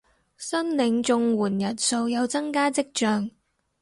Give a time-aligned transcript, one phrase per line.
[0.03, 0.05] 申領
[1.03, 3.29] 綜援人數有增加跡象